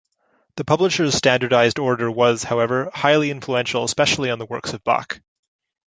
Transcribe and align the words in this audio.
The 0.55 0.65
publisher's 0.65 1.13
standardized 1.13 1.77
order 1.77 2.09
was, 2.09 2.41
however, 2.41 2.89
highly 2.91 3.29
influential 3.29 3.83
especially 3.83 4.31
on 4.31 4.39
the 4.39 4.47
works 4.47 4.73
of 4.73 4.83
Bach. 4.83 5.21